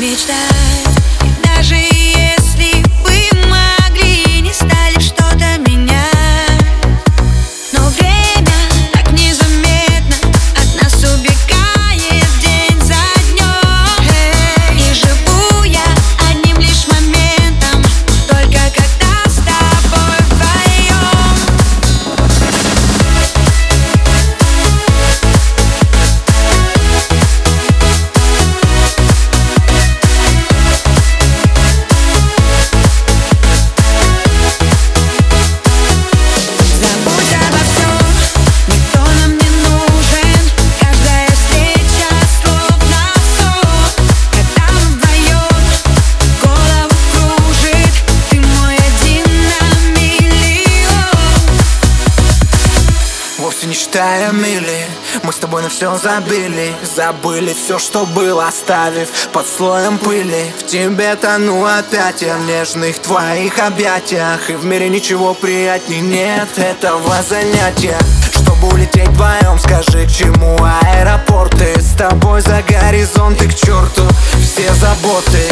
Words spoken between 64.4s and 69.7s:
И в мире ничего приятней нет этого занятия. Чтобы улететь вдвоем,